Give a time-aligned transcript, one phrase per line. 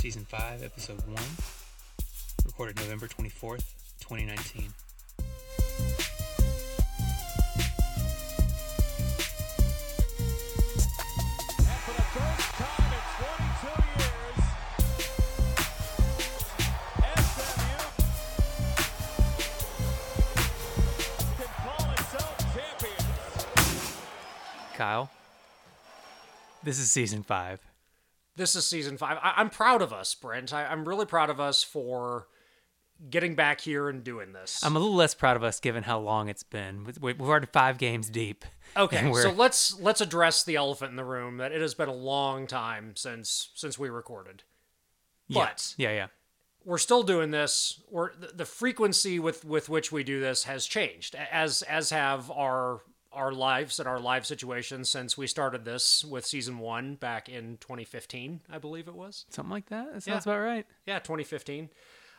[0.00, 1.16] Season 5, Episode 1,
[2.46, 4.62] recorded November 24th, 2019.
[4.62, 4.72] And
[11.84, 14.40] for the first time in 22 years,
[17.20, 17.76] SMU
[21.36, 23.04] can call itself champions.
[24.78, 25.10] Kyle,
[26.62, 27.69] this is Season 5.
[28.40, 29.18] This is season five.
[29.22, 30.52] I, I'm proud of us, Brent.
[30.52, 32.26] I, I'm really proud of us for
[33.08, 34.62] getting back here and doing this.
[34.64, 36.86] I'm a little less proud of us given how long it's been.
[37.00, 38.44] We- We're already five games deep.
[38.76, 41.94] okay, so let's let's address the elephant in the room that it has been a
[41.94, 44.42] long time since since we recorded.
[45.28, 46.06] Yeah, But yeah, yeah.
[46.64, 47.80] we're still doing this.
[47.90, 52.30] We're the, the frequency with with which we do this has changed, as as have
[52.30, 52.80] our
[53.12, 57.56] our lives and our live situations since we started this with season one back in
[57.58, 59.24] 2015, I believe it was.
[59.30, 59.86] Something like that.
[59.92, 60.14] That Yeah.
[60.14, 60.66] sounds about right.
[60.86, 61.70] Yeah, 2015.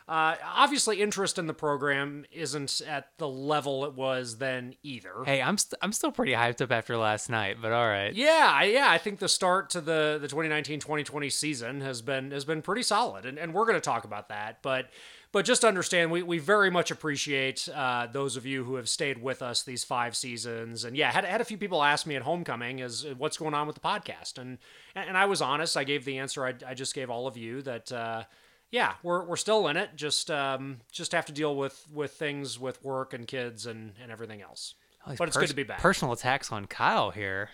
[0.08, 5.12] Uh, obviously, interest in the program isn't at the level it was then either.
[5.24, 8.12] Hey, I'm st- I'm still pretty hyped up after last night, but all right.
[8.12, 12.44] Yeah, I- yeah, I think the start to the the 2019-2020 season has been has
[12.44, 14.60] been pretty solid, and, and we're going to talk about that.
[14.60, 14.90] But
[15.32, 19.22] but just understand, we, we very much appreciate uh, those of you who have stayed
[19.22, 20.84] with us these five seasons.
[20.84, 23.66] And yeah, had had a few people ask me at homecoming is what's going on
[23.66, 24.58] with the podcast, and
[24.94, 25.76] and I was honest.
[25.76, 27.90] I gave the answer I, I just gave all of you that.
[27.90, 28.24] Uh,
[28.70, 29.90] yeah, we're, we're still in it.
[29.96, 34.10] Just um, just have to deal with, with things with work and kids and, and
[34.10, 34.74] everything else.
[35.06, 35.80] These But it's good to be back.
[35.80, 37.50] Personal attacks on Kyle here.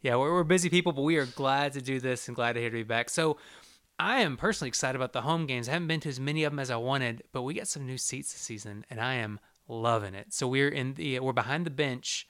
[0.00, 2.60] Yeah, we're, we're busy people, but we are glad to do this and glad to
[2.60, 3.10] hear to be back.
[3.10, 3.36] So,
[4.00, 5.68] I am personally excited about the home games.
[5.68, 7.86] I haven't been to as many of them as I wanted, but we got some
[7.86, 10.32] new seats this season, and I am loving it.
[10.32, 12.26] So we're in the we're behind the bench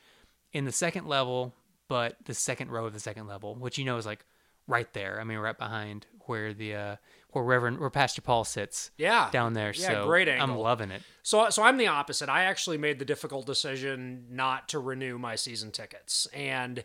[0.53, 1.55] in the second level,
[1.89, 4.27] but the second row of the second level, which you know is like
[4.67, 5.21] right there.
[5.21, 6.97] I mean, right behind where the uh,
[7.31, 8.91] where Reverend where Pastor Paul sits.
[8.97, 9.31] Yeah.
[9.31, 9.73] down there.
[9.75, 11.03] Yeah, so great I'm loving it.
[11.23, 12.29] So, so I'm the opposite.
[12.29, 16.85] I actually made the difficult decision not to renew my season tickets, and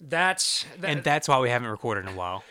[0.00, 2.44] that's that, And that's why we haven't recorded in a while.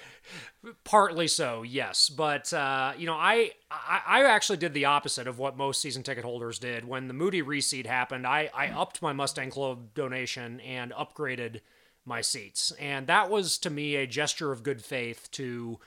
[0.83, 2.09] Partly so, yes.
[2.09, 6.03] But uh, you know, I, I I actually did the opposite of what most season
[6.03, 6.87] ticket holders did.
[6.87, 11.61] When the Moody reseed happened, I I upped my Mustang Club donation and upgraded
[12.05, 15.79] my seats, and that was to me a gesture of good faith to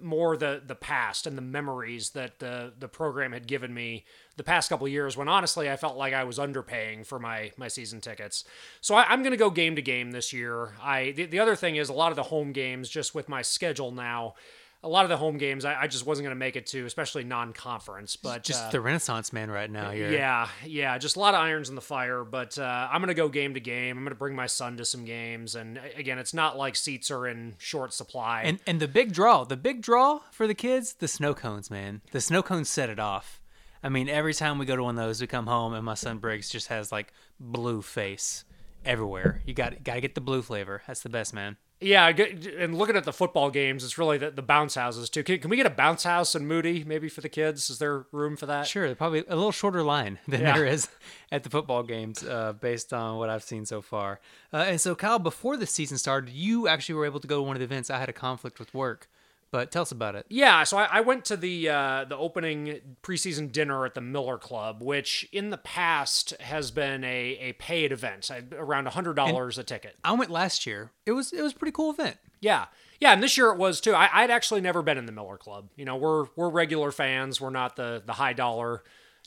[0.00, 4.04] more the the past and the memories that the the program had given me
[4.36, 7.68] the past couple years when honestly I felt like I was underpaying for my my
[7.68, 8.44] season tickets.
[8.80, 10.72] So I, I'm going to go game to game this year.
[10.82, 13.42] I the, the other thing is a lot of the home games just with my
[13.42, 14.34] schedule now.
[14.82, 16.86] A lot of the home games I, I just wasn't going to make it to,
[16.86, 18.14] especially non-conference.
[18.16, 20.12] But Just uh, the Renaissance man right now here.
[20.12, 22.22] yeah, yeah, just a lot of irons in the fire.
[22.22, 23.98] But uh, I'm gonna go game to game.
[23.98, 27.26] I'm gonna bring my son to some games, and again, it's not like seats are
[27.26, 28.42] in short supply.
[28.44, 32.02] And and the big draw, the big draw for the kids, the snow cones, man.
[32.12, 33.40] The snow cones set it off.
[33.82, 35.94] I mean, every time we go to one of those, we come home and my
[35.94, 38.44] son Briggs just has like blue face
[38.84, 39.42] everywhere.
[39.44, 40.82] You got got to get the blue flavor.
[40.86, 41.56] That's the best, man.
[41.80, 45.22] Yeah, and looking at the football games, it's really the, the bounce houses too.
[45.22, 47.70] Can, can we get a bounce house in Moody maybe for the kids?
[47.70, 48.66] Is there room for that?
[48.66, 50.54] Sure, probably a little shorter line than Yeah.
[50.54, 50.88] there is
[51.30, 54.18] at the football games, uh, based on what I've seen so far.
[54.52, 57.42] Uh, and so, Kyle, before the season started, you actually were able to go to
[57.42, 57.90] one of the events.
[57.90, 59.08] I had a conflict with work,
[59.50, 60.26] but tell us about it.
[60.28, 64.38] Yeah, so I, I went to the uh, the opening preseason dinner at the Miller
[64.38, 69.58] Club, which in the past has been a, a paid event, I- around hundred dollars
[69.58, 69.96] a ticket.
[70.04, 70.92] I went last year.
[71.06, 72.16] It was it was a pretty cool event.
[72.40, 72.66] Yeah,
[73.00, 73.94] yeah, and this year it was too.
[73.94, 75.70] I, I'd actually never been in the Miller Club.
[75.76, 77.40] You know, we're we're regular fans.
[77.40, 78.82] We're not the the high dollar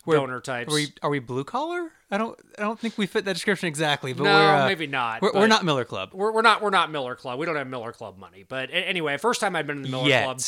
[0.06, 0.72] donor types.
[0.72, 1.92] Are we are we blue collar?
[2.10, 4.14] I don't I don't think we fit that description exactly.
[4.14, 6.12] But No, we're, uh, maybe not, We're, we're not Miller Club.
[6.14, 7.40] we're, we're not we're not Miller Club.
[7.40, 8.44] We don't have Miller Club money.
[8.48, 10.24] But anyway, first time I've been in the Miller Yet.
[10.26, 10.42] Club.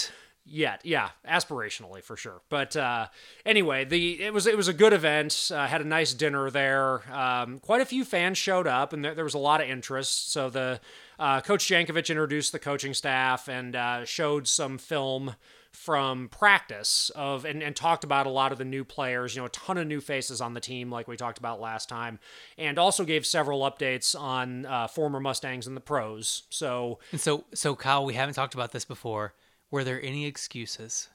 [0.45, 2.41] Yet, yeah, aspirationally for sure.
[2.49, 3.07] But uh,
[3.45, 5.49] anyway, the it was it was a good event.
[5.53, 7.01] Uh, had a nice dinner there.
[7.15, 10.33] Um, quite a few fans showed up, and there, there was a lot of interest.
[10.33, 10.81] So the
[11.17, 15.35] uh, coach Jankovich introduced the coaching staff and uh, showed some film
[15.73, 19.47] from practice of and, and talked about a lot of the new players you know
[19.47, 22.19] a ton of new faces on the team like we talked about last time
[22.57, 27.43] and also gave several updates on uh, former mustangs and the pros so And so
[27.53, 29.33] so Kyle, we haven't talked about this before.
[29.71, 31.09] Were there any excuses?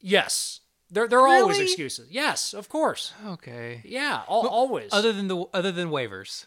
[0.00, 0.60] yes
[0.90, 3.80] there, there are always excuses yes of course Okay.
[3.84, 6.46] yeah al- always Other than the other than waivers.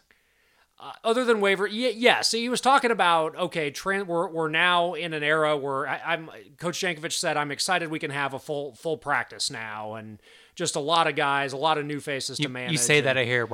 [0.80, 2.20] Uh, other than waiver, yeah, yeah.
[2.20, 6.00] So he was talking about okay, tran we're we're now in an era where I,
[6.06, 6.30] I'm.
[6.58, 10.20] Coach Jankovich said I'm excited we can have a full full practice now, and
[10.54, 12.72] just a lot of guys, a lot of new faces to manage.
[12.72, 13.44] you say and- that I hear.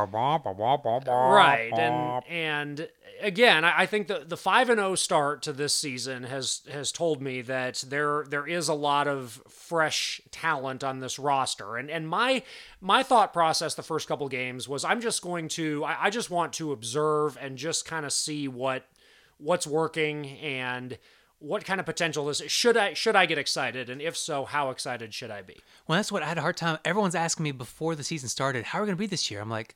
[1.32, 2.88] right, and and
[3.20, 6.92] again, I I think the the five and zero start to this season has has
[6.92, 11.90] told me that there there is a lot of fresh talent on this roster, and
[11.90, 12.42] and my
[12.80, 16.30] my thought process the first couple games was I'm just going to I, I just
[16.30, 18.86] want to observe and just kind of see what
[19.38, 20.98] what's working and
[21.38, 24.70] what kind of potential is should I should I get excited, and if so, how
[24.70, 25.56] excited should I be?
[25.86, 26.78] Well, that's what I had a hard time.
[26.84, 29.40] Everyone's asking me before the season started, how are we going to be this year?
[29.40, 29.74] I'm like,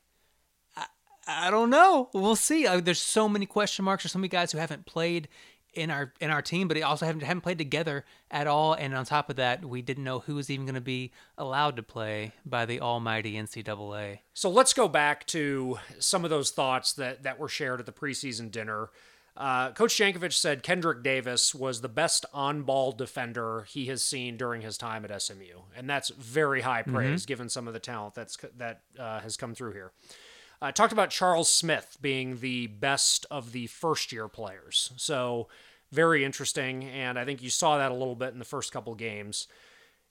[1.29, 2.09] I, I don't know.
[2.13, 2.67] We'll see.
[2.67, 4.03] Uh, there's so many question marks.
[4.03, 5.29] There's so many guys who haven't played
[5.75, 8.73] in our in our team, but they also haven't haven't played together at all.
[8.73, 11.77] And on top of that, we didn't know who was even going to be allowed
[11.77, 14.21] to play by the almighty NCAA.
[14.35, 17.93] So let's go back to some of those thoughts that, that were shared at the
[17.93, 18.91] preseason dinner.
[19.37, 24.37] Uh, Coach Jankovich said Kendric Davis was the best on ball defender he has seen
[24.37, 25.63] during his time at SMU.
[25.77, 29.55] And that's very high praise given some of the talent that's that uh, has come
[29.55, 29.93] through here.
[30.61, 34.93] Uh, talked about Charles Smith being the best of the first year players.
[34.97, 35.49] So
[35.93, 36.85] very interesting.
[36.85, 39.47] And I think you saw that a little bit in the first couple games.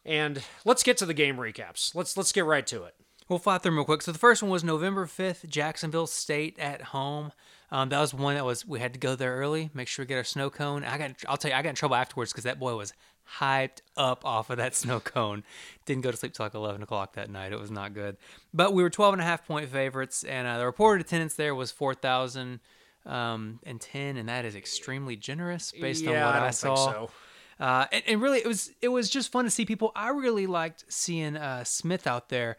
[0.06, 1.94] And let's get to the game recaps.
[1.94, 2.96] Let's let's get right to it.
[3.28, 4.02] We'll fly through them real quick.
[4.02, 7.34] So the first one was November 5th, Jacksonville State at home.
[7.70, 10.08] Um, that was one that was we had to go there early, make sure we
[10.08, 10.86] get our snow cone.
[10.86, 12.94] I got I'll tell you I got in trouble afterwards because that boy was
[13.40, 15.44] hyped up off of that snow cone.
[15.86, 17.52] Didn't go to sleep till like 11 o'clock that night.
[17.52, 18.18] It was not good.
[18.54, 21.56] But we were 12 and a half point favorites, and uh, the reported attendance there
[21.56, 22.60] was 4,000
[23.06, 26.76] um, and 10, and that is extremely generous based yeah, on what I I, saw.
[26.76, 27.12] think so.
[27.60, 29.92] Uh, and, and really, it was it was just fun to see people.
[29.96, 32.58] I really liked seeing uh, Smith out there.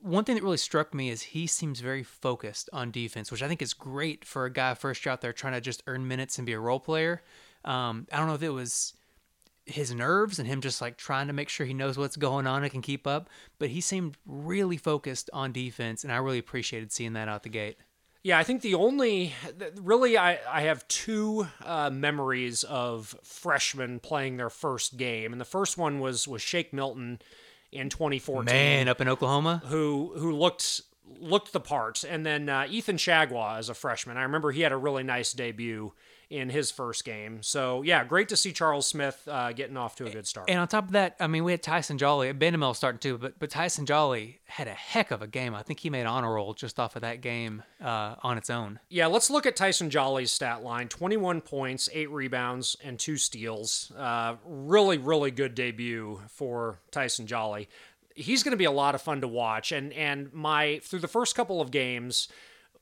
[0.00, 3.48] One thing that really struck me is he seems very focused on defense, which I
[3.48, 6.36] think is great for a guy first year out there trying to just earn minutes
[6.36, 7.22] and be a role player.
[7.64, 8.92] Um, I don't know if it was
[9.66, 12.62] his nerves and him just like trying to make sure he knows what's going on
[12.62, 16.92] and can keep up, but he seemed really focused on defense, and I really appreciated
[16.92, 17.78] seeing that out the gate.
[18.22, 19.34] Yeah, I think the only
[19.76, 25.46] really I, I have two uh, memories of freshmen playing their first game, and the
[25.46, 27.20] first one was was Shake Milton
[27.70, 30.80] in 2014, Man, up in Oklahoma, who who looked
[31.20, 34.16] looked the part, and then uh, Ethan Chargois as a freshman.
[34.16, 35.92] I remember he had a really nice debut
[36.30, 37.42] in his first game.
[37.42, 40.48] So yeah, great to see Charles Smith uh, getting off to a good start.
[40.50, 43.38] And on top of that, I mean, we had Tyson Jolly, Bandoumel starting too, but
[43.38, 45.54] but Tyson Jolly had a heck of a game.
[45.54, 48.78] I think he made honor roll just off of that game uh, on its own.
[48.88, 53.92] Yeah, let's look at Tyson Jolly's stat line 21 points, 8 rebounds, and 2 steals.
[53.96, 57.68] Uh, really, really good debut for Tyson Jolly.
[58.14, 59.72] He's going to be a lot of fun to watch.
[59.72, 62.28] And, and my, through the first couple of games,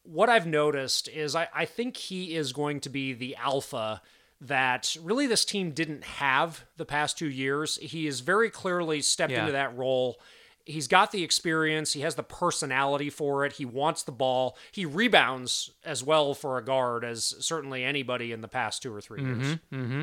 [0.04, 4.02] what I've noticed is I, I think he is going to be the alpha
[4.40, 7.76] that really this team didn't have the past two years.
[7.76, 9.40] He is very clearly stepped Yeah.
[9.40, 10.20] into that role.
[10.64, 11.92] He's got the experience.
[11.92, 13.54] He has the personality for it.
[13.54, 14.56] He wants the ball.
[14.70, 19.00] He rebounds as well for a guard as certainly anybody in the past two or
[19.00, 19.58] 3 mm-hmm, years.
[19.72, 20.02] Mm-hmm.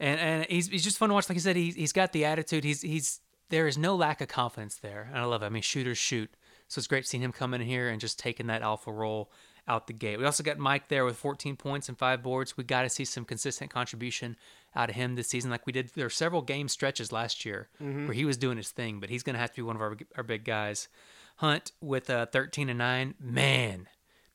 [0.00, 1.28] and and he's he's just fun to watch.
[1.28, 2.64] Like I said, he's he's got the attitude.
[2.64, 3.20] He's he's
[3.50, 5.46] there is no lack of confidence there, and I love it.
[5.46, 6.30] I mean, shooters shoot,
[6.74, 9.30] so it's great seeing him come in here and just taking that alpha role
[9.68, 10.18] out the gate.
[10.18, 12.56] We also got Mike there with 14 points and five boards.
[12.56, 14.36] We got to see some consistent contribution
[14.74, 15.92] out of him this season, like we did.
[15.94, 19.22] There were several game stretches last year where he was doing his thing, but he's
[19.22, 20.88] going to have to be one of our our big guys.
[21.36, 23.88] Hunt with uh, 13 and nine, man.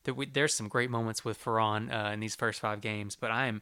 [0.04, 3.30] There, we, there's some great moments with Feron uh, in these first five games, but
[3.30, 3.60] I'm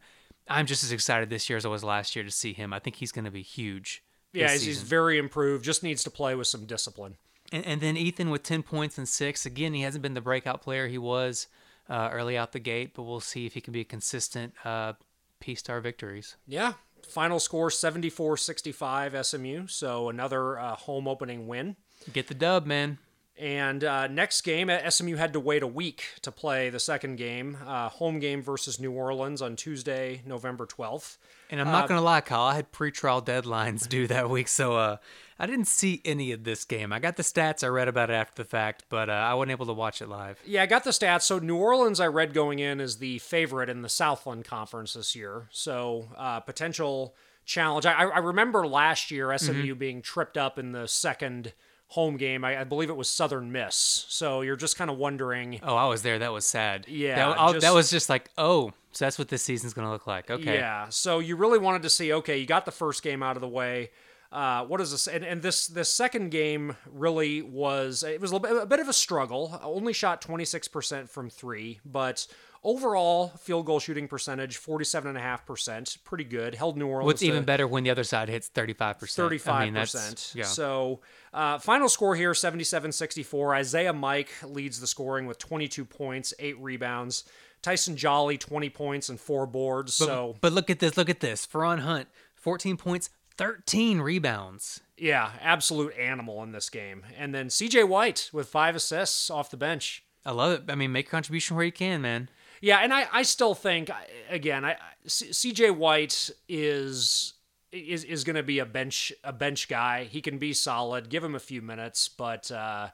[0.48, 2.72] I'm just as excited this year as I was last year to see him.
[2.72, 4.04] I think he's going to be huge.
[4.32, 5.64] Yeah, he's, he's very improved.
[5.64, 7.16] Just needs to play with some discipline.
[7.52, 9.46] And, and then Ethan with 10 points and six.
[9.46, 11.46] Again, he hasn't been the breakout player he was
[11.88, 14.94] uh, early out the gate, but we'll see if he can be a consistent uh,
[15.40, 16.36] to our victories.
[16.46, 16.74] Yeah.
[17.08, 19.66] Final score 74 65 SMU.
[19.68, 21.76] So another uh, home opening win.
[22.12, 22.98] Get the dub, man.
[23.38, 27.16] And uh, next game, uh, SMU had to wait a week to play the second
[27.16, 31.18] game, uh, home game versus New Orleans on Tuesday, November 12th.
[31.50, 32.42] And I'm not gonna lie, Kyle.
[32.42, 34.96] I had pretrial deadlines due that week, so uh,
[35.38, 36.92] I didn't see any of this game.
[36.92, 37.64] I got the stats.
[37.64, 40.08] I read about it after the fact, but uh, I wasn't able to watch it
[40.08, 40.38] live.
[40.44, 41.22] Yeah, I got the stats.
[41.22, 45.16] So New Orleans, I read going in is the favorite in the Southland Conference this
[45.16, 45.48] year.
[45.50, 47.14] So uh, potential
[47.46, 47.86] challenge.
[47.86, 51.54] I, I remember last year SMU being tripped up in the second
[51.88, 52.44] home game.
[52.44, 54.04] I, I believe it was Southern Miss.
[54.08, 55.60] So you're just kind of wondering.
[55.62, 56.18] Oh, I was there.
[56.18, 56.86] That was sad.
[56.88, 60.06] Yeah, that, just- that was just like, oh, so that's what this season's gonna look
[60.06, 60.30] like.
[60.30, 60.54] Okay.
[60.54, 60.88] Yeah.
[60.90, 63.48] So you really wanted to see, okay, you got the first game out of the
[63.48, 63.90] way.
[64.30, 65.06] Uh, what is this?
[65.06, 68.80] And, and this this second game really was it was a, little bit, a bit
[68.80, 69.58] of a struggle.
[69.62, 72.26] Only shot 26% from three, but
[72.62, 76.54] overall field goal shooting percentage 47.5%, pretty good.
[76.54, 77.06] Held New Orleans.
[77.06, 79.14] What's to- even better when the other side hits 35%.
[79.14, 80.32] Thirty-five I mean, that's- percent.
[80.34, 80.44] Yeah.
[80.44, 81.00] So,
[81.32, 83.60] uh, final score here: 77-64.
[83.60, 87.24] Isiah Mike leads the scoring with twenty-two points, eight rebounds.
[87.60, 89.92] Tyson Jolly, 20 points and four boards.
[89.92, 90.96] so, But look at this.
[90.96, 91.44] Look at this.
[91.44, 94.80] Feron Hunt, 14 points, 13 rebounds.
[94.96, 97.02] yeah, absolute animal in this game.
[97.18, 100.04] And then CJ White with five assists off the bench.
[100.24, 100.62] I love it.
[100.70, 102.28] I mean, make a contribution where you can, man.
[102.60, 103.90] Yeah, and I, I still think
[104.28, 107.34] again, I, C- CJ White is
[107.72, 110.04] is is going to be a bench a bench guy.
[110.04, 111.08] He can be solid.
[111.08, 112.88] Give him a few minutes, but uh,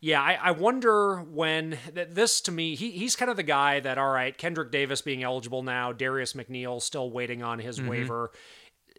[0.00, 3.80] yeah, I, I wonder when th- this to me he he's kind of the guy
[3.80, 8.30] that all right, Kendric Davis being eligible now, Darius McNeill still waiting on his waiver.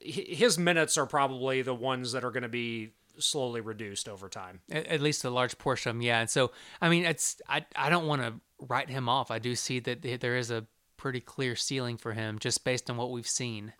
[0.01, 4.61] His minutes are probably the ones that are going to be slowly reduced over time.
[4.69, 6.19] At, at least a large portion of them, yeah.
[6.19, 9.31] And so, I mean, it's I I don't want to write him off.
[9.31, 10.65] I do see that there is a
[10.97, 13.73] pretty clear ceiling for him just based on what we've seen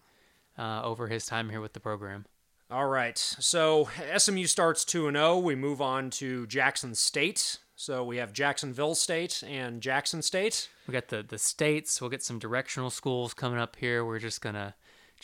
[0.57, 2.25] uh, over his time here with the program.
[2.71, 3.17] All right.
[3.17, 5.39] So SMU starts 2 and 0.
[5.39, 7.59] We move on to Jackson State.
[7.75, 10.69] So we have Jacksonville State and Jackson State.
[10.87, 11.99] We got the the states.
[11.99, 14.05] We'll get some directional schools coming up here.
[14.05, 14.75] We're just gonna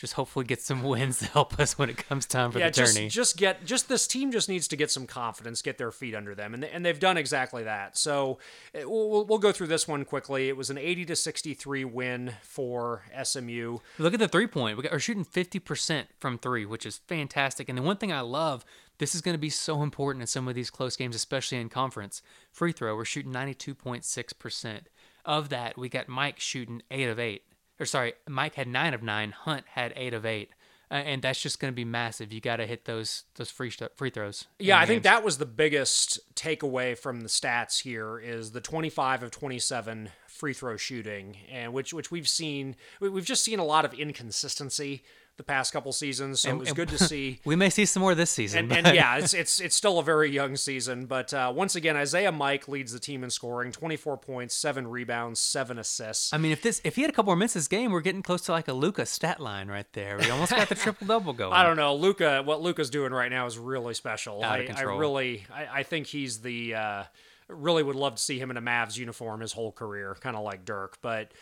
[0.01, 2.74] just hopefully get some wins to help us when it comes time for yeah, the
[2.74, 3.08] tourney.
[3.08, 6.15] just just get just this team just needs to get some confidence, get their feet
[6.15, 7.96] under them, and they, and they've done exactly that.
[7.96, 8.39] So
[8.74, 10.50] eh, we'll, we'll go through this one quickly.
[10.50, 13.77] It was an 80 to 63 win for SMU.
[14.00, 14.75] Look at the three point.
[14.75, 17.70] We got, we're shooting 50% from three, which is fantastic.
[17.70, 18.65] And the one thing I love,
[18.98, 21.70] this is going to be so important in some of these close games, especially in
[21.70, 22.24] conference.
[22.51, 24.79] Free throw, we're shooting 92.6%.
[25.24, 27.43] Of that, we got Mike shooting eight of eight.
[27.82, 29.32] Or sorry, Mike had nine of nine.
[29.32, 30.52] Hunt had eight of eight.
[30.92, 32.34] Uh, and that's just going to be massive.
[32.34, 34.46] You got to hit those those free st- free throws.
[34.60, 39.24] Yeah, I think that was the biggest takeaway from the stats here is the 25
[39.24, 43.86] of 27 free throw shooting, and which which we've seen we've just seen a lot
[43.86, 45.04] of inconsistency
[45.41, 46.41] the past couple seasons.
[46.41, 47.39] So it was good to see.
[47.45, 48.71] we may see some more this season.
[48.71, 51.98] And, and yeah, it's it's it's still a very young season, but uh, once again,
[51.98, 56.31] Isiah Mike leads the team in scoring, 24 points, seven rebounds, seven assists.
[56.31, 58.21] I mean, if this if he had a couple more minutes this game, we're getting
[58.21, 60.17] close to like a Luka stat line right there.
[60.19, 61.53] We almost got the triple double going.
[61.53, 62.43] I don't know, Luka.
[62.43, 64.43] What Luka's doing right now is really special.
[64.43, 64.69] I.
[64.75, 66.75] I really, I, I think he's the.
[66.75, 67.03] Uh,
[67.48, 70.43] really would love to see him in a Mavs uniform his whole career, kind of
[70.43, 70.98] like Dirk.
[71.01, 71.33] But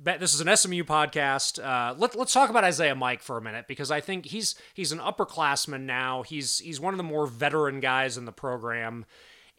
[0.00, 1.62] this is an SMU podcast.
[1.62, 4.92] Uh, let, let's talk about Isiah Mike for a minute because I think he's he's
[4.92, 6.22] an upperclassman now.
[6.22, 9.04] He's he's one of the more veteran guys in the program.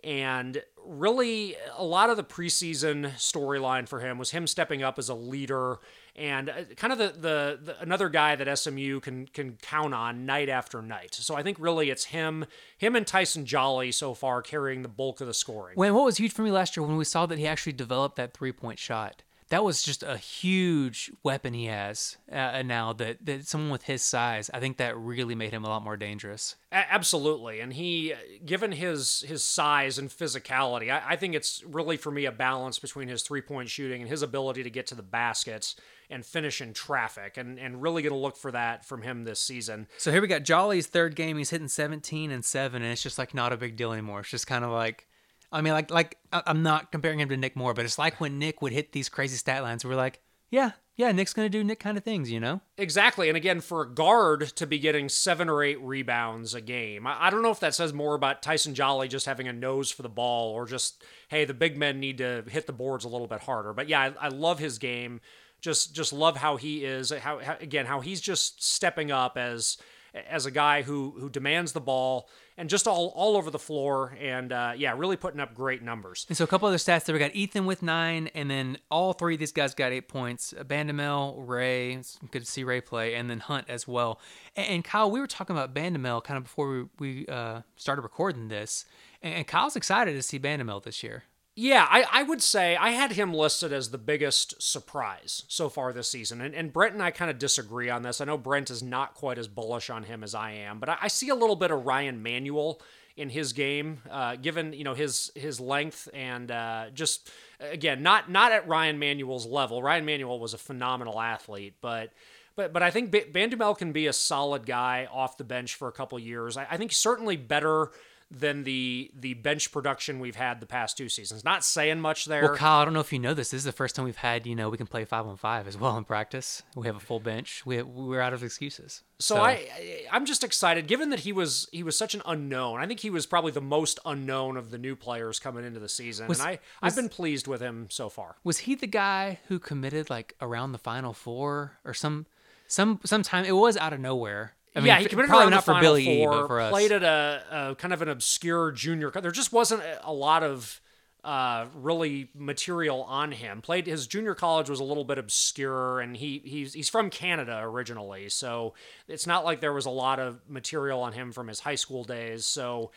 [0.03, 5.07] And really, a lot of the preseason storyline for him was him stepping up as
[5.07, 5.79] a leader
[6.15, 10.25] and uh, kind of the, the, the another guy that SMU can can count on
[10.25, 11.15] night after night.
[11.15, 12.45] So I think really it's him,
[12.77, 15.75] him and Tyson Jolly so far carrying the bulk of the scoring.
[15.75, 18.17] When what was huge for me last year when we saw that he actually developed
[18.17, 19.23] that three point shot.
[19.53, 22.91] That was just a huge weapon he has uh, now.
[22.91, 25.95] That that someone with his size, I think that really made him a lot more
[25.95, 26.55] dangerous.
[26.71, 31.97] A- absolutely, and he, given his his size and physicality, I, I think it's really
[31.97, 34.95] for me a balance between his three point shooting and his ability to get to
[34.95, 35.75] the baskets
[36.09, 39.39] and finish in traffic, and and really going to look for that from him this
[39.39, 39.85] season.
[39.99, 41.37] So here we got Jolly's third game.
[41.37, 44.21] He's hitting 17 and seven, and it's just like not a big deal anymore.
[44.21, 45.05] It's just kind of like,
[45.53, 48.39] I mean, like like I'm not comparing him to Nic Moore, but it's like when
[48.39, 49.85] Nic would hit these crazy stat lines.
[49.85, 50.19] We're like,
[50.49, 52.61] yeah, yeah, Nic's gonna do Nic kind of things, you know?
[52.77, 53.27] Exactly.
[53.27, 57.27] And again, for a guard to be getting seven or eight rebounds a game, I,
[57.27, 60.01] I don't know if that says more about Tyson Jolly just having a nose for
[60.01, 63.27] the ball or just, hey, the big men need to hit the boards a little
[63.27, 63.73] bit harder.
[63.73, 65.21] But yeah, I, I love his game.
[65.61, 67.11] Just just love how he is.
[67.11, 69.77] How, how again, how he's just stepping up as
[70.13, 74.15] as a guy who who demands the ball and just all all over the floor
[74.19, 76.25] and uh, yeah, really putting up great numbers.
[76.29, 77.13] And so a couple other stats there.
[77.13, 80.53] We got Ethan with nine, and then all three of these guys got eight points.
[80.57, 84.19] Bandoumel, Ray, good to see Ray play, and then Hunt as well.
[84.55, 88.01] And, and Kyle, we were talking about Bandoumel kind of before we, we uh, started
[88.01, 88.85] recording this,
[89.21, 91.23] and, and Kyle's excited to see Bandoumel this year.
[91.55, 95.93] Yeah, I, I would say I had him listed as the biggest surprise so far
[95.93, 96.41] this season.
[96.41, 98.19] And, and Brent and I kind of disagree on this.
[98.19, 100.97] I know Brent is not quite as bullish on him as I am, but I,
[101.03, 102.81] I see a little bit of Ryan Manuel
[103.15, 107.29] in his game, uh, given you know his his length and uh, just
[107.59, 109.83] again not not at Ryan Manuel's level.
[109.83, 112.11] Ryan Manuel was a phenomenal athlete, but
[112.55, 115.87] but but I think B- Bandoumel can be a solid guy off the bench for
[115.87, 116.57] a couple years.
[116.57, 117.91] I, I think certainly better
[118.35, 121.43] than the the bench production we've had the past two seasons.
[121.43, 122.41] Not saying much there.
[122.41, 123.51] Well, Kyle, I don't know if you know this.
[123.51, 125.67] This is the first time we've had, you know, we can play five on five
[125.67, 126.63] as well in practice.
[126.75, 127.63] We have a full bench.
[127.65, 129.03] We we're out of excuses.
[129.19, 132.79] so I I- I'm just excited, given that he was he was such an unknown.
[132.79, 135.89] I think he was probably the most unknown of the new players coming into the
[135.89, 138.37] season, Was- and I I've been pleased with him so far.
[138.43, 142.25] was he the guy who committed like around the final four or some
[142.67, 143.45] some sometime?
[143.45, 144.55] It was out of nowhere.
[144.75, 146.71] I mean, yeah, he committed probably not for Final Billy Four, but for us.
[146.71, 149.11] Played at a, a kind of an obscure junior.
[149.11, 150.81] There just wasn't a- a lot of
[151.23, 153.61] uh, really material on him.
[153.61, 157.59] Played his junior college was a little bit obscure, and he he's he's from Canada
[157.63, 158.73] originally, so
[159.07, 162.03] it's not like there was a lot of material on him from his high school
[162.03, 162.45] days.
[162.45, 162.91] So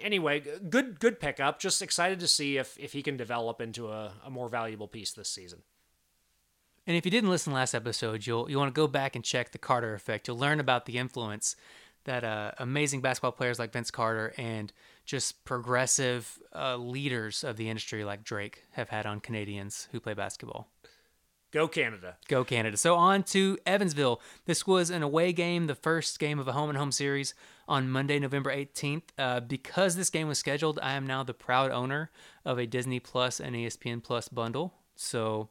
[0.00, 1.58] anyway, good good pickup.
[1.60, 5.12] Just excited to see if if he can develop into a, a more valuable piece
[5.12, 5.62] this season.
[6.88, 9.52] And if you didn't listen last episode, you'll you want to go back and check
[9.52, 10.26] the Carter effect.
[10.26, 11.54] You'll learn about the influence
[12.04, 14.72] that uh, amazing basketball players like Vince Carter and
[15.04, 20.14] just progressive uh, leaders of the industry like Drake have had on Canadians who play
[20.14, 20.70] basketball.
[21.50, 22.16] Go Canada.
[22.26, 22.78] Go Canada.
[22.78, 24.22] So on to Evansville.
[24.46, 27.34] This was an away game, the first game of a home and home series
[27.68, 29.02] on Monday, November 18th.
[29.18, 32.10] Uh, because this game was scheduled, I am now the proud owner
[32.46, 34.72] of a Disney Plus and ESPN Plus bundle.
[34.96, 35.50] So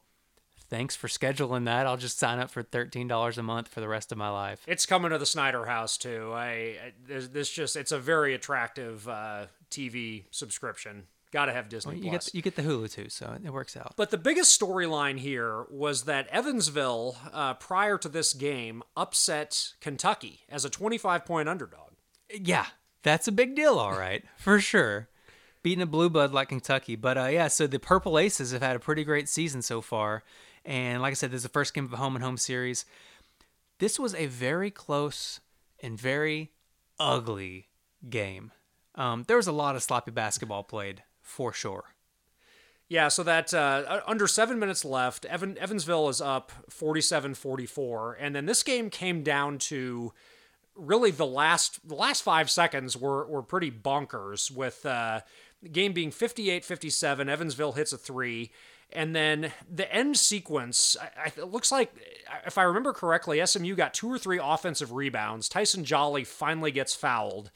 [0.68, 1.86] thanks for scheduling that.
[1.86, 4.62] I'll just sign up for $13 a month for the rest of my life.
[4.66, 6.32] It's coming to the Snyder House too.
[6.34, 11.04] I, I this just it's a very attractive uh, TV subscription.
[11.30, 12.26] Got to have Disney Well, you Plus.
[12.26, 13.92] get you get the Hulu too, so it works out.
[13.96, 20.40] But the biggest storyline here was that Evansville, uh, prior to this game, upset Kentucky
[20.48, 21.90] as a 25 point underdog.
[22.32, 22.64] Yeah,
[23.02, 25.08] that's a big deal, all right, for sure.
[25.62, 27.48] Beating a blue blood like Kentucky, but uh, yeah.
[27.48, 30.22] So the Purple Aces have had a pretty great season so far,
[30.68, 32.84] and like I said, this is the first game of a home and home series.
[33.78, 35.40] This was a very close
[35.82, 36.52] and very
[37.00, 37.68] ugly
[38.10, 38.52] game.
[38.94, 41.94] Um, there was a lot of sloppy basketball played for sure.
[42.86, 48.18] Yeah, so that uh, under seven minutes left, Evan, Evansville is up 47 44.
[48.20, 50.12] And then this game came down to
[50.74, 55.20] really the last the last five seconds were, were pretty bonkers with uh,
[55.62, 57.28] the game being 58 57.
[57.28, 58.52] Evansville hits a three.
[58.92, 60.96] And then the end sequence,
[61.36, 61.92] it looks like,
[62.46, 65.48] if I remember correctly, SMU got two or three offensive rebounds.
[65.48, 67.50] Tyson Jolly finally gets fouled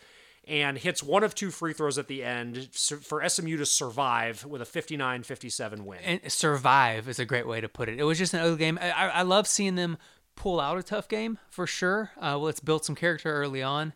[0.46, 4.60] and hits one of two free throws at the end for SMU to survive with
[4.60, 5.98] a 59 57 win.
[6.04, 7.98] And survive is a great way to put it.
[7.98, 8.78] It was just an ugly game.
[8.80, 9.98] I, I I love seeing them
[10.34, 12.10] pull out a tough game for sure.
[12.16, 13.92] Uh, well, it's built some character early on,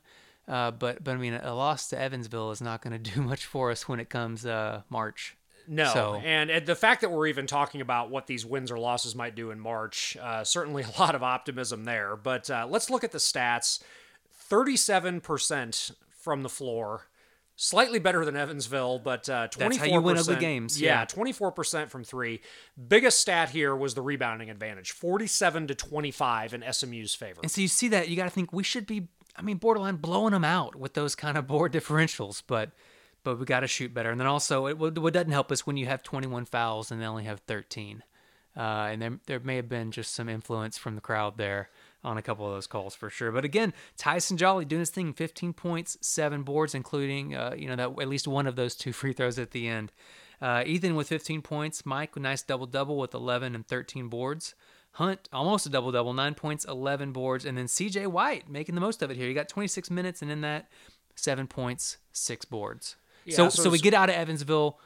[0.47, 3.45] uh, but but I mean, a loss to Evansville is not going to do much
[3.45, 5.36] for us when it comes uh, March.
[5.69, 8.79] No, So- and, and the fact that we're even talking about what these wins or
[8.79, 12.17] losses might do in March, uh, certainly a lot of optimism there.
[12.17, 13.81] But uh, let's look at the stats:
[14.33, 17.07] thirty-seven percent from the floor,
[17.57, 19.87] slightly better than Evansville, but uh, That's twenty-four.
[19.87, 21.05] how you win ugly games, yeah.
[21.05, 22.41] twenty-four percent from three.
[22.89, 27.41] Biggest stat here was the rebounding advantage: forty-seven to twenty-five in SMU's favor.
[27.43, 29.09] And so you see that you got to think we should be.
[29.39, 32.71] I mean, borderline blowing them out with those kind of board differentials, but
[33.27, 34.13] but we got to shoot better.
[34.13, 37.07] And then also, it, what doesn't help is when you have 21 fouls and they
[37.07, 38.05] only have 13.
[38.57, 41.69] Uh, and there there may have been just some influence from the crowd there
[42.05, 43.33] on a couple of those calls for sure.
[43.33, 47.75] But again, Tyson Jolly doing his thing, 15 points, seven boards, including uh, you know
[47.75, 49.91] that at least one of those two free throws at the end.
[50.41, 54.55] Uh, Ethan with 15 points, Mike nice double double with 11 and 13 boards.
[54.93, 58.81] Hunt almost a double double, nine points, 11 boards, and then CJ White making the
[58.81, 59.27] most of it here.
[59.27, 60.71] He got 26 minutes, and in that,
[61.17, 62.97] seven points, six boards.
[63.31, 64.79] So, Yeah, so, so we get out of Evansville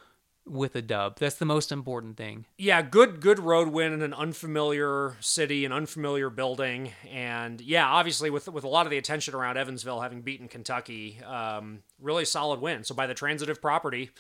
[0.46, 1.18] with a dub.
[1.18, 2.46] That's the most important thing.
[2.59, 8.31] yeah, good good road win in an unfamiliar city, an unfamiliar building, and yeah, obviously
[8.31, 12.61] with with a lot of the attention around Evansville having beaten Kentucky, um, really solid
[12.61, 12.85] win.
[12.85, 14.11] So by the transitive property,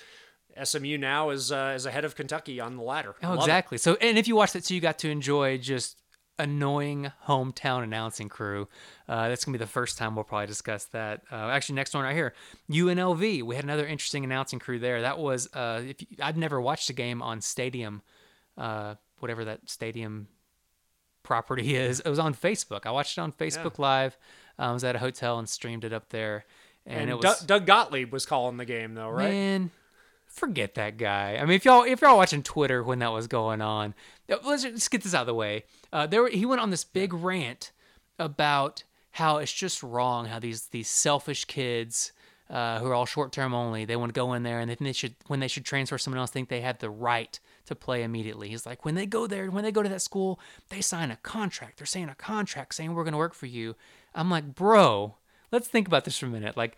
[0.62, 3.14] SMU now is uh, is ahead of Kentucky on the ladder.
[3.22, 3.42] Oh, Love it.
[3.42, 3.78] exactly.
[3.78, 6.00] So, and if you watched it too, you got to enjoy just
[6.40, 8.68] annoying hometown announcing crew.
[9.08, 11.22] Uh, that's gonna be the first time we'll probably discuss that.
[11.30, 12.34] Uh, actually, next one right here,
[12.70, 13.42] UNLV.
[13.42, 15.02] We had another interesting announcing crew there.
[15.02, 18.02] That was uh, if you, I'd never watched a game on Stadium,
[18.58, 20.28] uh, whatever that stadium
[21.22, 22.00] property is.
[22.00, 22.86] It was on Facebook.
[22.86, 24.16] I watched it on Facebook Live.
[24.58, 26.44] Uh, I was at a hotel and streamed it up there,
[26.86, 29.30] and, And it was Doug, Doug Gottlieb was calling the game though, right?
[29.30, 29.70] Man,
[30.30, 31.36] forget that guy.
[31.36, 33.94] I mean, if y'all if y'all watching Twitter when that was going on,
[34.30, 35.64] uh, let's just get this out of the way.
[35.92, 37.72] Uh, there, he went on this big rant
[38.18, 42.12] about how it's just wrong how these these selfish kids.
[42.48, 43.84] Uh, who are all short term only?
[43.84, 46.18] They want to go in there, and then they should when they should transfer someone
[46.18, 48.48] else, think they have the right to play immediately.
[48.48, 51.16] He's like, when they go there, when they go to that school, they sign a
[51.16, 51.78] contract.
[51.78, 53.76] They're saying a contract saying we're going to work for you.
[54.16, 55.14] I'm like, bro,
[55.52, 56.56] let's think about this for a minute.
[56.56, 56.76] Like,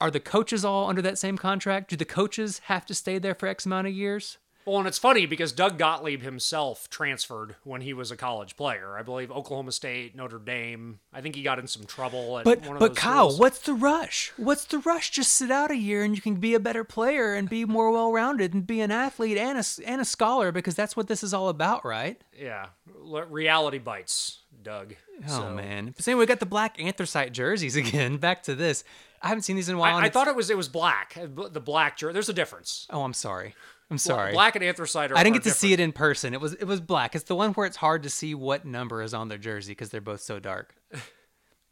[0.00, 1.90] are the coaches all under that same contract?
[1.90, 4.38] Do the coaches have to stay there for X amount of years?
[4.66, 8.96] Well, and it's funny because Doug Gottlieb himself transferred when he was a college player.
[8.96, 11.00] I believe Oklahoma State, Notre Dame.
[11.14, 13.40] I think he got in some trouble at But one of but Kyle, schools.
[13.40, 14.32] what's the rush?
[14.36, 15.10] What's the rush?
[15.10, 17.90] Just sit out a year and you can be a better player and be more
[17.90, 21.22] well rounded and be an athlete and a, and a scholar because that's what this
[21.24, 22.22] is all about, right?
[22.38, 24.94] Yeah, reality bites, Doug.
[25.26, 25.94] Oh So- man.
[25.96, 28.18] But anyway, we got the black anthracite jerseys again.
[28.18, 28.84] Back to this.
[29.22, 29.96] I haven't seen these in a while.
[29.96, 31.16] I, I thought it was it was black.
[31.20, 32.12] uh, The black jersey.
[32.14, 32.86] There's a difference.
[32.90, 33.54] Oh, I'm sorry.
[33.90, 34.32] I'm sorry.
[34.32, 36.32] Black and anthracite are I didn't get to see it in person.
[36.32, 37.14] It was it was black.
[37.14, 39.90] It's the one where it's hard to see what number is on their jersey because
[39.90, 40.74] they're both so dark.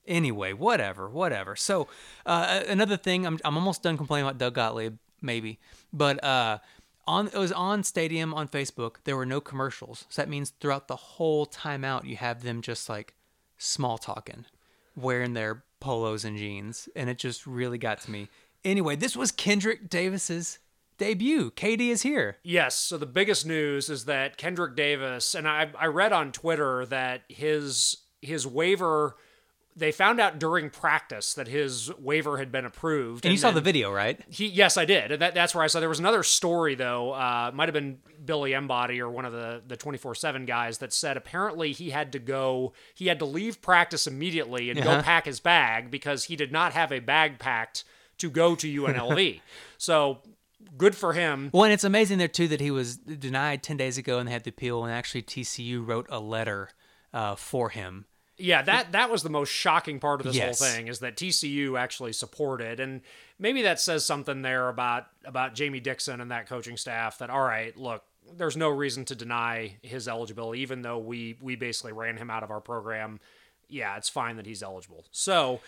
[0.07, 1.57] anyway, whatever, whatever.
[1.57, 1.89] So
[2.27, 5.59] uh, another thing, I'm I'm almost done complaining about Doug Gottlieb, maybe,
[5.93, 6.59] but uh,
[7.07, 8.97] on it was on Stadium on Facebook.
[9.05, 12.89] There were no commercials, so that means throughout the whole timeout, you have them just
[12.89, 13.15] like
[13.59, 14.45] small talking,
[14.97, 18.29] wearing their polos and jeans, and it just really got to me.
[18.65, 20.59] Anyway, this was Kendric Davis's
[20.99, 21.51] debut.
[21.53, 22.37] KD is here.
[22.43, 22.75] Yes.
[22.75, 27.23] So the biggest news is that Kendric Davis, and I, I read on Twitter that
[27.29, 29.17] his his waiver.
[29.79, 33.25] They found out during practice that his waiver had been approved.
[33.25, 34.21] And you saw the video, right?
[34.29, 35.13] He, yes, I did.
[35.13, 37.13] And that, that's where I saw there was another story though.
[37.13, 40.79] Uh, might have been Billy Embody or one of the the twenty four seven guys
[40.79, 42.73] that said apparently he had to go.
[42.95, 45.03] He had to leave practice immediately and go Uh-huh.
[45.03, 47.85] pack his bag because he did not have a bag packed
[48.19, 49.41] to go to UNLV.
[49.79, 50.19] so
[50.77, 51.51] good for him.
[51.53, 54.33] Well, and it's amazing there too that he was denied ten days ago and they
[54.33, 56.71] had the appeal, and actually TCU wrote a letter
[57.15, 58.07] uh, for him.
[58.39, 60.59] Yeah, that that was the most shocking part of this Yes.
[60.61, 63.01] whole thing is that TCU actually supported, and
[63.39, 67.19] maybe that says something there about about Jamie Dixon and that coaching staff.
[67.19, 68.05] That all right, look,
[68.37, 72.43] there's no reason to deny his eligibility, even though we we basically ran him out
[72.45, 73.19] of our program.
[73.69, 75.05] Yeah, it's fine that he's eligible.
[75.11, 75.61] So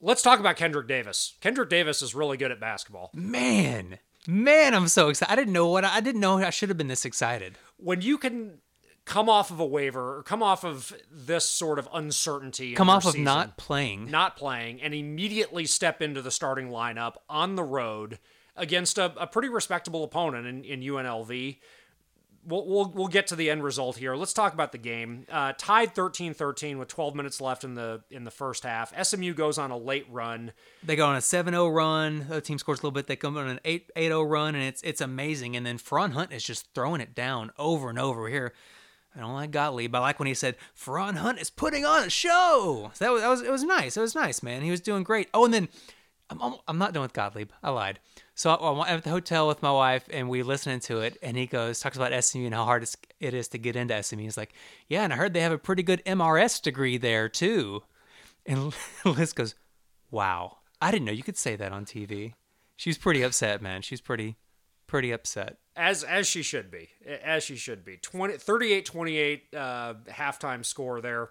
[0.00, 1.34] let's talk about Kendric Davis.
[1.42, 3.10] Kendric Davis is really good at basketball.
[3.12, 5.30] Man, man, I'm so excited.
[5.30, 7.58] I didn't know what I didn't know I should have been this excited.
[7.76, 8.58] When you can
[9.06, 13.06] come off of a waiver or come off of this sort of uncertainty, Come off
[13.06, 14.10] of not playing.
[14.10, 18.18] not playing and immediately step into the starting lineup on the road
[18.56, 21.56] against a, a pretty respectable opponent in, in UNLV.
[22.48, 24.14] We'll, we'll, we'll get to the end result here.
[24.14, 25.26] Let's talk about the game.
[25.28, 28.92] Uh, tied 13-13 with 12 minutes left in the in the first half.
[29.04, 30.52] SMU goes on a late run.
[30.84, 32.26] They go on a 7-0 run.
[32.28, 33.08] The team scores a little bit.
[33.08, 35.56] They come on an 8 8-0 run, and it's it's amazing.
[35.56, 38.52] And then Feron Hunt is just throwing it down over and over here.
[39.16, 39.94] I don't like Gottlieb.
[39.94, 42.90] I like when he said Feron Hunt is putting on a show.
[42.94, 43.96] So that was, that was it was nice.
[43.96, 44.62] It was nice, man.
[44.62, 45.28] He was doing great.
[45.32, 45.68] Oh, and then
[46.28, 47.50] I'm I'm, not done with Gottlieb.
[47.62, 47.98] I lied.
[48.34, 51.36] So I, I'm at the hotel with my wife, and we listening to it, and
[51.36, 54.22] he goes talks about SMU and how hard it's, it is to get into SMU.
[54.22, 54.52] He's like,
[54.88, 57.82] yeah, and I heard they have a pretty good MRS degree there too.
[58.44, 58.74] And
[59.04, 59.54] Liz goes,
[60.10, 62.34] wow, I didn't know you could say that on TV.
[62.76, 63.82] She's pretty upset, man.
[63.82, 64.36] She's pretty
[64.86, 65.56] pretty upset.
[65.76, 66.88] As as she should be
[67.22, 71.28] as she should be 20 38-28 uh, halftime score there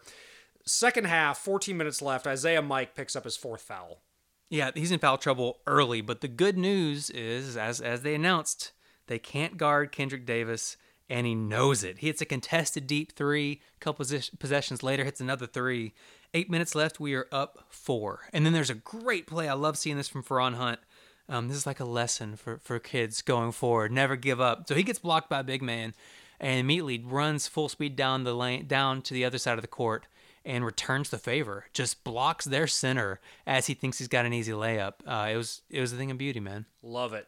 [0.65, 4.01] second half 14 minutes left isiah mike picks up his fourth foul
[4.49, 8.71] Yeah, he's in foul trouble early, but the good news is, as as they announced,
[9.07, 10.77] they can't guard Kendric Davis,
[11.09, 11.97] and he knows it.
[11.99, 13.61] He hits a contested deep three.
[13.75, 14.05] A couple
[14.39, 15.93] possessions later, hits another three.
[16.33, 16.99] Eight minutes left.
[16.99, 19.47] We are up four, and then there's a great play.
[19.49, 20.79] I love seeing this from Feron Hunt.
[21.27, 23.91] Um, this is like a lesson for for kids going forward.
[23.91, 24.67] Never give up.
[24.67, 25.93] So he gets blocked by a big man,
[26.39, 29.67] and immediately runs full speed down the lane, down to the other side of the
[29.67, 30.05] court
[30.45, 31.65] and returns the favor.
[31.73, 34.93] Just blocks their center as he thinks he's got an easy layup.
[35.05, 36.65] Uh, it was it was a thing of beauty, man.
[36.83, 37.27] love it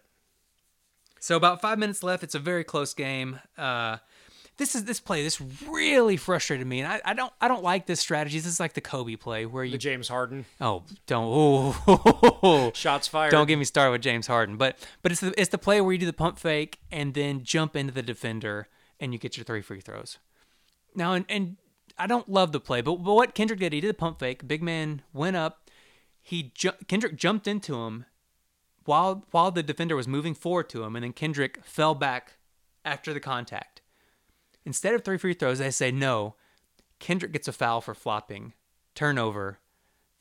[1.19, 2.23] So about five minutes left.
[2.23, 3.39] It's a very close game.
[3.57, 3.97] Uh,
[4.57, 5.23] this is this play.
[5.23, 8.37] This really frustrated me, and I, I don't I don't like this strategy.
[8.39, 13.07] This is like the Kobe play where you the james harden oh don't oh, shots
[13.07, 14.57] fired don't get me started with James Harden.
[14.57, 17.43] But but it's the it's the play where you do the pump fake and then
[17.43, 18.67] jump into the defender
[18.99, 20.17] and you get your three free throws.
[20.95, 21.57] Now and, and
[21.99, 24.47] I don't love the play, but, but what Kendric did, he did the pump fake.
[24.47, 25.69] Big man went up.
[26.21, 28.05] He ju- Kendric jumped into him
[28.85, 32.33] while while the defender was moving forward to him, and then Kendric fell back
[32.83, 33.81] after the contact.
[34.67, 36.35] Instead of three free throws, they say no.
[36.99, 38.51] Kendric gets a foul for flopping,
[38.95, 39.59] turnover,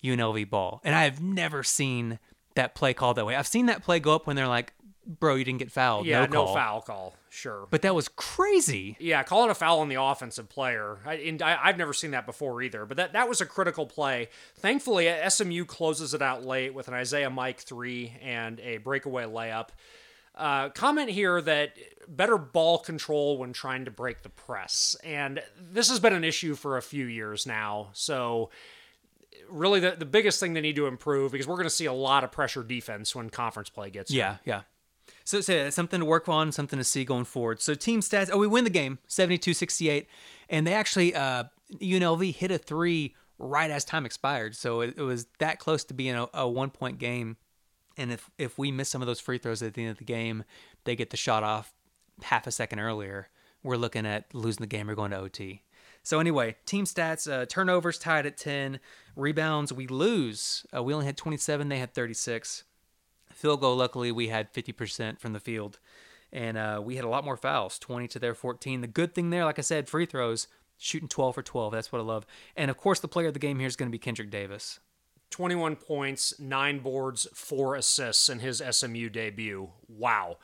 [0.04, 0.80] UNLV ball.
[0.84, 2.20] And I have never seen
[2.54, 3.34] that play called that way.
[3.34, 4.72] I've seen that play go up when they're like,
[5.04, 8.96] "Bro, you didn't get fouled." yeah no, no, foul call sure But that was crazy.
[8.98, 12.24] yeah calling a foul on the offensive player I, and I, i've never seen that
[12.24, 16.72] before either but that, that was a critical play thankfully smu closes it out late
[16.72, 19.68] with an isiah mike three and a breakaway layup
[20.36, 21.76] uh, comment here that
[22.08, 24.96] better ball control when trying to break the press.
[25.02, 27.88] And this has been an issue for a few years now.
[27.92, 28.50] So,
[29.48, 31.92] really, the, the biggest thing they need to improve because we're going to see a
[31.92, 34.10] lot of pressure defense when conference play gets.
[34.10, 34.62] Yeah, yeah.
[35.24, 37.60] So, so something to work on, something to see going forward.
[37.60, 40.06] So team stats, oh, we win the game, 72-68.
[40.48, 41.44] And they actually, uh,
[41.74, 44.54] UNLV hit a three right as time expired.
[44.54, 47.36] So it, it was that close to being a, a one-point game.
[47.96, 50.04] And if, if we miss some of those free throws at the end of the
[50.04, 50.44] game,
[50.84, 51.72] they get the shot off
[52.22, 53.28] half a second earlier.
[53.62, 55.62] We're looking at losing the game or going to OT.
[56.02, 58.78] So anyway, team stats: uh, turnovers tied at ten,
[59.16, 60.64] rebounds we lose.
[60.74, 62.64] Uh, we only had 27; they had 36
[63.36, 65.78] field goal luckily we had 50% from the field
[66.32, 68.80] And uh, we had a lot more fouls, 20 to their 14.
[68.80, 71.72] The good thing there, like I said, free throws, shooting 12 for 12.
[71.72, 72.26] That's what I love.
[72.56, 74.80] And of course, the player of the game here is going to be Kendric Davis.
[75.30, 79.70] 21 points, nine boards, four assists in his SMU debut.
[79.88, 80.38] Wow.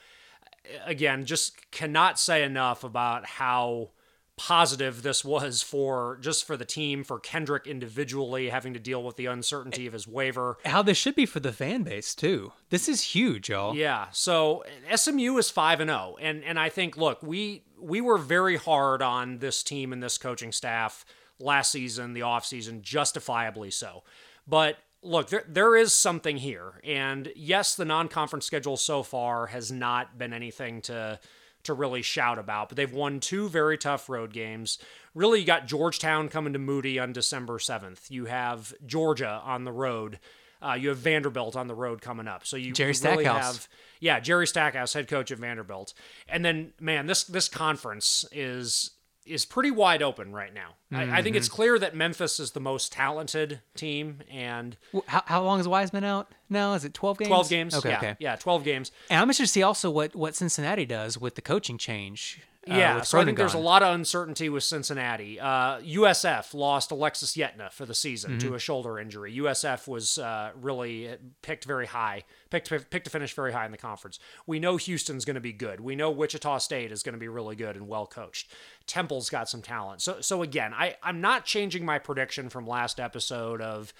[0.84, 3.90] Again, just cannot say enough about how
[4.36, 9.16] positive this was for just for the team, for Kendric individually having to deal with
[9.16, 10.58] the uncertainty of his waiver.
[10.64, 12.52] How this should be for the fan base too.
[12.70, 13.76] This is huge, y'all.
[13.76, 14.06] Yeah.
[14.10, 14.64] So
[14.94, 19.02] SMU is five and zero, and and I think look, we we were very hard
[19.02, 21.04] on this team and this coaching staff
[21.38, 24.02] last season, the offseason, justifiably so.
[24.46, 29.70] But look, there there is something here, and yes, the non-conference schedule so far has
[29.70, 31.18] not been anything to
[31.64, 34.78] to really shout about, but they've won two very tough road games.
[35.14, 38.10] Really, you got Georgetown coming to Moody on December 7th.
[38.10, 40.18] You have Georgia on the road.
[40.60, 42.46] Uh, you have Vanderbilt on the road coming up.
[42.46, 43.68] So you, Jerry you really have
[44.00, 45.94] yeah, Jerry Stackhouse, head coach at Vanderbilt.
[46.28, 48.90] And then man, this this conference is
[49.24, 50.74] is pretty wide open right now.
[50.90, 51.56] I, I think it's mm-hmm.
[51.56, 56.32] clear that Memphis is the most talented team and How, how long is Wiseman out
[56.50, 56.74] now?
[56.74, 57.28] Is it 12 games?
[57.28, 57.74] 12 games.
[57.76, 58.16] Okay, yeah, okay.
[58.18, 58.92] yeah, 12 games.
[59.08, 62.40] And I'm interested to see also what, what Cincinnati does with the coaching change.
[62.70, 65.40] Uh, Yeah, so I think there's a lot of uncertainty with Cincinnati.
[65.40, 68.48] Uh, USF lost Alexis Yetna for the season Mm-hmm.
[68.48, 69.36] to a shoulder injury.
[69.36, 73.78] USF was uh, really picked very high, picked picked to finish very high in the
[73.78, 74.18] conference.
[74.46, 75.80] We know Houston's going to be good.
[75.80, 78.50] We know Wichita State is going to be really good and well coached.
[78.86, 80.00] Temple's got some talent.
[80.02, 83.92] So so again, I I'm not changing my prediction from last episode of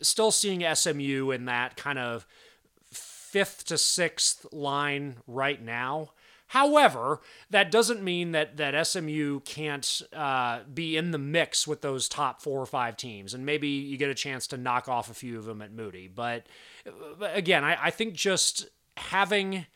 [0.00, 2.26] still seeing SMU in that kind of
[2.92, 6.10] fifth to sixth line right now.
[6.48, 12.08] However, that doesn't mean that that SMU can't uh, be in the mix with those
[12.08, 15.14] top four or five teams, and maybe you get a chance to knock off a
[15.14, 16.06] few of them at Moody.
[16.08, 16.46] But
[16.86, 19.66] uh, again, I, I think just having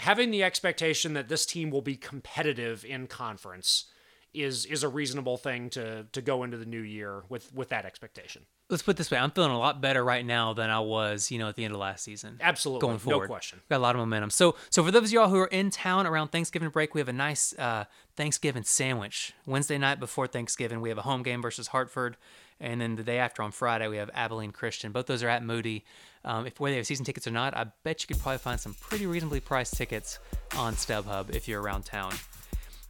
[0.00, 3.86] having the expectation that this team will be competitive in conference
[4.34, 7.84] is is a reasonable thing to to go into the new year with with that
[7.84, 8.46] expectation.
[8.70, 11.30] Let's put it this way: I'm feeling a lot better right now than I was,
[11.30, 12.38] you know, at the end of last season.
[12.40, 13.60] Absolutely, going forward, no question.
[13.68, 14.30] Got a lot of momentum.
[14.30, 17.08] So, so for those of y'all who are in town around Thanksgiving break, we have
[17.08, 17.84] a nice uh,
[18.16, 19.34] Thanksgiving sandwich.
[19.46, 22.16] Wednesday night before Thanksgiving, we have a home game versus Hartford,
[22.60, 24.92] and then the day after on Friday, we have Abilene Christian.
[24.92, 25.84] Both those are at Moody.
[26.24, 28.60] Um, if whether they have season tickets or not, I bet you could probably find
[28.60, 30.18] some pretty reasonably priced tickets
[30.56, 32.14] on StubHub if you're around town.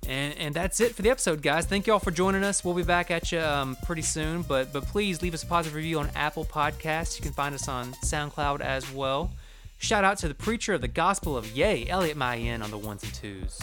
[0.07, 1.65] And, and that's it for the episode, guys.
[1.65, 2.65] Thank you all for joining us.
[2.65, 5.77] We'll be back at you um, pretty soon, but but please leave us a positive
[5.77, 7.17] review on Apple Podcasts.
[7.17, 9.31] You can find us on SoundCloud as well.
[9.79, 13.05] Shout out to the preacher of the gospel of Yay, Elliot Mayen on the ones
[13.05, 13.61] and twos.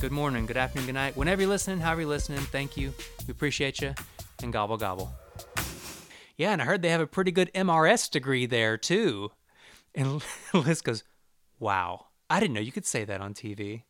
[0.00, 1.16] Good morning, good afternoon, good night.
[1.16, 2.94] Whenever you're listening, however you're listening, thank you.
[3.26, 3.94] We appreciate you.
[4.42, 5.12] And gobble gobble.
[6.36, 9.32] Yeah, and I heard they have a pretty good MRS degree there too.
[9.92, 10.22] And
[10.54, 11.02] Liz goes,
[11.58, 13.82] "Wow, I didn't know you could say that on TV."